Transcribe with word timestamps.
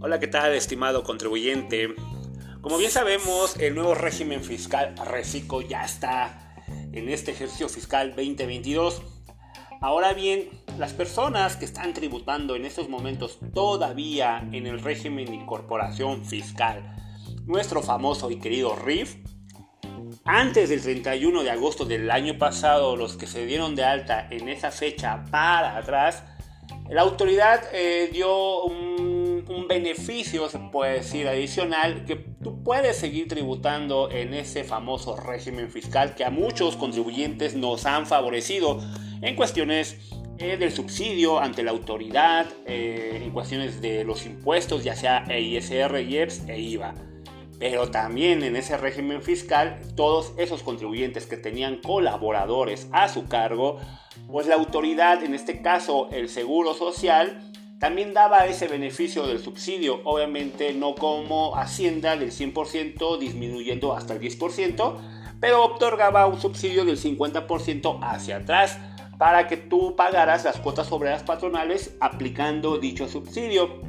Hola, 0.00 0.20
¿qué 0.20 0.28
tal, 0.28 0.54
estimado 0.54 1.02
contribuyente? 1.02 1.92
Como 2.60 2.78
bien 2.78 2.92
sabemos, 2.92 3.56
el 3.56 3.74
nuevo 3.74 3.96
régimen 3.96 4.44
fiscal 4.44 4.94
RECICO 4.96 5.62
ya 5.62 5.84
está 5.84 6.54
en 6.92 7.08
este 7.08 7.32
ejercicio 7.32 7.68
fiscal 7.68 8.14
2022. 8.14 9.02
Ahora 9.80 10.12
bien, 10.12 10.50
las 10.78 10.92
personas 10.92 11.56
que 11.56 11.64
están 11.64 11.94
tributando 11.94 12.54
en 12.54 12.64
estos 12.64 12.88
momentos 12.88 13.40
todavía 13.52 14.48
en 14.52 14.68
el 14.68 14.80
régimen 14.80 15.26
de 15.26 15.34
incorporación 15.34 16.24
fiscal, 16.24 16.94
nuestro 17.46 17.82
famoso 17.82 18.30
y 18.30 18.38
querido 18.38 18.76
RIF, 18.76 19.16
antes 20.24 20.68
del 20.68 20.80
31 20.80 21.42
de 21.42 21.50
agosto 21.50 21.84
del 21.84 22.08
año 22.12 22.38
pasado, 22.38 22.94
los 22.94 23.16
que 23.16 23.26
se 23.26 23.46
dieron 23.46 23.74
de 23.74 23.82
alta 23.82 24.28
en 24.30 24.48
esa 24.48 24.70
fecha 24.70 25.24
para 25.32 25.76
atrás, 25.76 26.22
la 26.88 27.02
autoridad 27.02 27.64
eh, 27.72 28.10
dio 28.12 28.62
un, 28.62 29.17
un, 29.48 29.68
beneficio, 29.68 30.48
se 30.48 30.58
puede 30.58 30.94
decir, 30.94 31.28
adicional, 31.28 32.04
que 32.04 32.16
tú 32.16 32.62
puedes 32.62 32.96
seguir 32.96 33.28
tributando 33.28 34.10
en 34.10 34.34
ese 34.34 34.64
famoso 34.64 35.16
régimen 35.16 35.70
fiscal 35.70 36.14
que 36.14 36.24
a 36.24 36.30
muchos 36.30 36.76
contribuyentes 36.76 37.54
nos 37.54 37.86
han 37.86 38.06
favorecido 38.06 38.80
en 39.22 39.36
cuestiones 39.36 39.96
eh, 40.38 40.56
del 40.56 40.70
subsidio 40.70 41.40
ante 41.40 41.64
la 41.64 41.72
autoridad, 41.72 42.46
eh, 42.66 43.20
en 43.24 43.30
cuestiones 43.32 43.80
de 43.80 44.04
los 44.04 44.24
impuestos, 44.24 44.84
ya 44.84 44.94
sea 44.94 45.24
ISR, 45.36 46.00
IEPS 46.00 46.48
e 46.48 46.60
IVA. 46.60 46.94
Pero 47.58 47.90
también 47.90 48.44
en 48.44 48.54
ese 48.54 48.76
régimen 48.76 49.20
fiscal, 49.20 49.80
todos 49.96 50.32
esos 50.38 50.62
contribuyentes 50.62 51.26
que 51.26 51.36
tenían 51.36 51.80
colaboradores 51.80 52.88
a 52.92 53.08
su 53.08 53.26
cargo, 53.26 53.80
pues 54.28 54.46
la 54.46 54.54
autoridad, 54.54 55.24
en 55.24 55.34
este 55.34 55.60
caso 55.60 56.08
el 56.12 56.28
Seguro 56.28 56.74
Social, 56.74 57.47
también 57.78 58.12
daba 58.12 58.46
ese 58.46 58.66
beneficio 58.66 59.26
del 59.26 59.38
subsidio, 59.38 60.00
obviamente 60.04 60.72
no 60.74 60.94
como 60.94 61.56
Hacienda 61.56 62.16
del 62.16 62.32
100% 62.32 63.18
disminuyendo 63.18 63.94
hasta 63.94 64.14
el 64.14 64.20
10%, 64.20 64.96
pero 65.40 65.64
otorgaba 65.64 66.26
un 66.26 66.40
subsidio 66.40 66.84
del 66.84 66.98
50% 66.98 67.98
hacia 68.02 68.38
atrás 68.38 68.78
para 69.18 69.46
que 69.46 69.56
tú 69.56 69.94
pagaras 69.96 70.44
las 70.44 70.58
cuotas 70.58 70.90
obreras 70.92 71.22
patronales 71.22 71.96
aplicando 72.00 72.78
dicho 72.78 73.08
subsidio. 73.08 73.80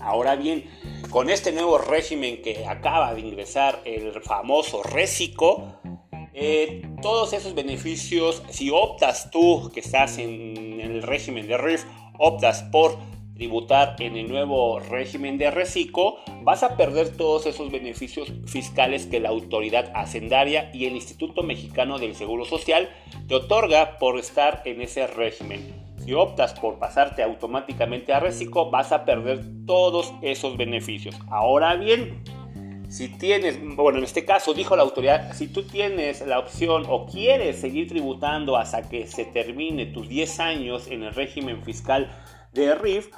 Ahora 0.00 0.36
bien, 0.36 0.64
con 1.10 1.30
este 1.30 1.52
nuevo 1.52 1.78
régimen 1.78 2.42
que 2.42 2.66
acaba 2.66 3.14
de 3.14 3.20
ingresar 3.20 3.80
el 3.84 4.20
famoso 4.22 4.82
RECICO, 4.82 5.80
eh, 6.34 6.82
todos 7.00 7.32
esos 7.32 7.54
beneficios, 7.54 8.42
si 8.50 8.70
optas 8.70 9.30
tú 9.30 9.70
que 9.72 9.80
estás 9.80 10.18
en, 10.18 10.80
el 10.80 11.02
régimen 11.02 11.48
de 11.48 11.56
RIF, 11.56 11.84
optas 12.18 12.62
por 12.64 12.98
tributar 13.36 13.96
en 13.98 14.16
el 14.16 14.28
nuevo 14.28 14.80
régimen 14.80 15.38
de 15.38 15.50
RECICO, 15.50 16.18
vas 16.42 16.62
a 16.62 16.76
perder 16.76 17.16
todos 17.16 17.46
esos 17.46 17.70
beneficios 17.70 18.32
fiscales 18.46 19.06
que 19.06 19.20
la 19.20 19.28
autoridad 19.28 19.92
hacendaria 19.94 20.70
y 20.72 20.86
el 20.86 20.94
Instituto 20.94 21.42
Mexicano 21.42 21.98
del 21.98 22.14
Seguro 22.14 22.44
Social 22.44 22.88
te 23.28 23.34
otorga 23.34 23.98
por 23.98 24.18
estar 24.18 24.62
en 24.64 24.80
ese 24.80 25.06
régimen. 25.06 25.86
Si 26.04 26.14
optas 26.14 26.54
por 26.54 26.78
pasarte 26.78 27.22
automáticamente 27.22 28.12
a 28.12 28.20
Recico, 28.20 28.70
vas 28.70 28.92
a 28.92 29.04
perder 29.04 29.40
todos 29.66 30.12
esos 30.22 30.56
beneficios. 30.56 31.16
Ahora 31.28 31.74
bien, 31.74 32.22
si 32.88 33.08
tienes, 33.08 33.58
bueno, 33.74 33.98
en 33.98 34.04
este 34.04 34.24
caso 34.24 34.54
dijo 34.54 34.76
la 34.76 34.82
autoridad, 34.82 35.32
si 35.34 35.48
tú 35.48 35.64
tienes 35.64 36.24
la 36.24 36.38
opción 36.38 36.84
o 36.88 37.06
quieres 37.06 37.60
seguir 37.60 37.88
tributando 37.88 38.56
hasta 38.56 38.88
que 38.88 39.08
se 39.08 39.24
termine 39.24 39.86
tus 39.86 40.08
10 40.08 40.40
años 40.40 40.86
en 40.86 41.02
el 41.02 41.12
régimen 41.12 41.62
fiscal 41.64 42.08
de 42.56 42.74
RIF, 42.74 43.10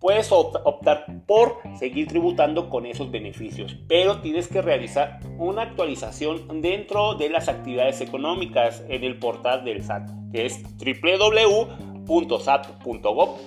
puedes 0.00 0.32
optar 0.32 1.06
por 1.26 1.58
seguir 1.78 2.08
tributando 2.08 2.70
con 2.70 2.86
esos 2.86 3.10
beneficios, 3.10 3.76
pero 3.88 4.20
tienes 4.20 4.48
que 4.48 4.62
realizar 4.62 5.20
una 5.38 5.62
actualización 5.62 6.62
dentro 6.62 7.14
de 7.14 7.28
las 7.28 7.48
actividades 7.48 8.00
económicas 8.00 8.82
en 8.88 9.04
el 9.04 9.18
portal 9.18 9.64
del 9.64 9.82
SAT, 9.82 10.08
que 10.32 10.46
es 10.46 10.62
www 10.78 11.94
.sat.gov.mx. 12.06 13.38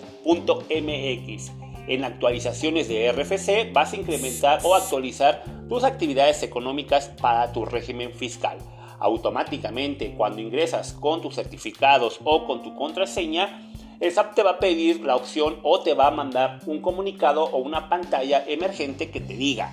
En 1.88 2.04
actualizaciones 2.04 2.90
de 2.90 3.12
RFC 3.12 3.72
vas 3.72 3.94
a 3.94 3.96
incrementar 3.96 4.60
o 4.64 4.76
actualizar 4.76 5.44
tus 5.70 5.84
actividades 5.84 6.44
económicas 6.44 7.10
para 7.22 7.52
tu 7.54 7.66
régimen 7.66 8.12
fiscal. 8.12 8.58
Automáticamente, 9.00 10.16
cuando 10.18 10.42
ingresas 10.42 10.94
con 10.94 11.22
tus 11.22 11.36
certificados 11.36 12.20
o 12.24 12.46
con 12.46 12.64
tu 12.64 12.76
contraseña, 12.76 13.62
el 14.00 14.12
SAT 14.12 14.36
te 14.36 14.44
va 14.44 14.52
a 14.52 14.60
pedir 14.60 15.04
la 15.04 15.16
opción 15.16 15.60
o 15.64 15.82
te 15.82 15.94
va 15.94 16.08
a 16.08 16.12
mandar 16.12 16.60
un 16.66 16.82
comunicado 16.82 17.44
o 17.44 17.58
una 17.58 17.90
pantalla 17.90 18.44
emergente 18.48 19.10
que 19.10 19.22
te 19.22 19.34
diga, 19.34 19.72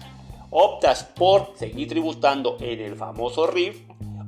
optas 0.50 1.04
por 1.04 1.52
seguir 1.56 1.88
tributando 1.88 2.56
en 2.60 2.80
el 2.80 2.96
famoso 2.96 3.46
RIF 3.46 3.82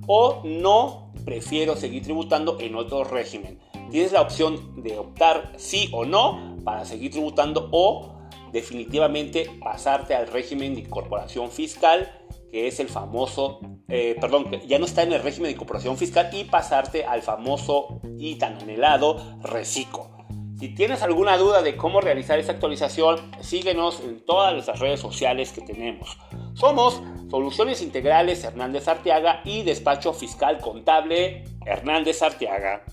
o 0.07 0.43
no 0.45 1.13
prefiero 1.25 1.77
seguir 1.77 2.03
tributando 2.03 2.59
en 2.61 2.75
otro 2.77 3.05
régimen. 3.05 3.59
Tienes 3.91 4.13
la 4.13 4.23
opción 4.23 4.83
de 4.83 4.99
optar 4.99 5.53
sí 5.57 5.89
o 5.93 6.05
no 6.05 6.57
para 6.65 6.85
seguir 6.85 7.13
tributando 7.13 7.69
o 7.73 8.13
definitivamente 8.53 9.51
pasarte 9.61 10.15
al 10.15 10.27
régimen 10.29 10.75
de 10.75 10.81
incorporación 10.81 11.51
fiscal, 11.51 12.11
que 12.51 12.67
es 12.67 12.81
el 12.81 12.89
famoso, 12.89 13.61
eh, 13.89 14.17
perdón, 14.21 14.51
que 14.51 14.67
ya 14.67 14.79
no 14.79 14.87
está 14.87 15.03
en 15.03 15.13
el 15.13 15.23
régimen 15.23 15.49
de 15.49 15.55
incorporación 15.55 15.97
fiscal 15.97 16.31
y 16.33 16.45
pasarte 16.45 17.05
al 17.05 17.23
famoso 17.23 18.01
y 18.19 18.37
tan 18.37 18.55
anhelado 18.61 19.39
reciclo. 19.43 20.17
Si 20.59 20.71
tienes 20.75 21.03
alguna 21.03 21.37
duda 21.37 21.61
de 21.61 21.77
cómo 21.77 22.01
realizar 22.01 22.39
esta 22.39 22.53
actualización, 22.53 23.31
síguenos 23.41 24.01
en 24.01 24.25
todas 24.25 24.55
nuestras 24.55 24.81
redes 24.81 25.01
sociales 25.01 25.53
que 25.53 25.61
tenemos. 25.61 26.17
Somos 26.55 27.03
Soluciones 27.31 27.83
Integrales 27.83 28.43
Hernández 28.43 28.89
Arteaga 28.89 29.43
y 29.45 29.63
Despacho 29.65 30.15
Fiscal 30.15 30.59
Contable 30.59 31.45
Hernández 31.67 32.23
Arteaga. 32.23 32.85